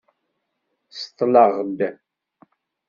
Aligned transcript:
Seṭṭleɣ-d. 0.99 1.79